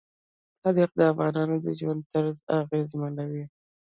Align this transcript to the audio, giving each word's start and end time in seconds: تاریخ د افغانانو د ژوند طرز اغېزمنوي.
تاریخ 0.63 0.89
د 0.95 0.99
افغانانو 1.11 1.55
د 1.65 1.67
ژوند 1.79 2.01
طرز 2.13 2.37
اغېزمنوي. 2.59 3.45